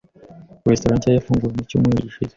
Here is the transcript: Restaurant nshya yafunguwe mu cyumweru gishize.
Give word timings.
Restaurant 0.71 0.99
nshya 1.01 1.11
yafunguwe 1.17 1.49
mu 1.55 1.61
cyumweru 1.69 2.03
gishize. 2.05 2.29